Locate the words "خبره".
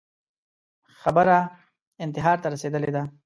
1.01-1.37